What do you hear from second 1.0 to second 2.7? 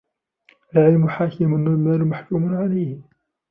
حَاكِمٌ وَالْمَالُ مَحْكُومٌ